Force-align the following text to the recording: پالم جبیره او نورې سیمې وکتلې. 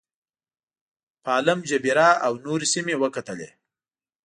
پالم 1.23 1.59
جبیره 1.69 2.09
او 2.25 2.33
نورې 2.45 2.67
سیمې 2.73 2.95
وکتلې. 3.01 3.49